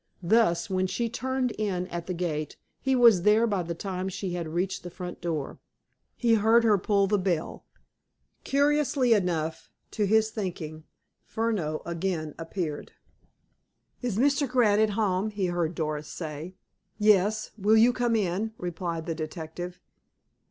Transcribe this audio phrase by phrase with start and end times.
[0.23, 4.31] Thus, when she turned in at the gate, he was there by the time she
[4.33, 5.59] had reached the front door.
[6.17, 7.65] He heard her pull the bell.
[8.43, 10.85] Curiously enough, to his thinking,
[11.23, 12.93] Furneaux again appeared.
[14.01, 14.49] "Is Mr.
[14.49, 16.55] Grant at home?" he heard Doris say.
[16.97, 17.51] "Yes.
[17.55, 19.79] Will you come in?" replied the detective.